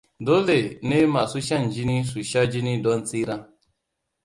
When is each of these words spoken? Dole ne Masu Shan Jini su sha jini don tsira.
Dole 0.25 0.59
ne 0.87 0.97
Masu 1.13 1.39
Shan 1.47 1.63
Jini 1.73 1.97
su 2.09 2.19
sha 2.29 2.41
jini 2.51 2.73
don 2.83 2.99
tsira. 3.07 3.37